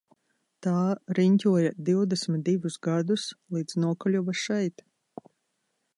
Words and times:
Tā 0.67 0.71
riņķoja 1.19 1.73
divdesmit 1.89 2.45
divus 2.49 2.79
gadus 2.89 3.29
līdz 3.59 3.79
nokļuva 3.85 4.39
šeit. 4.47 4.85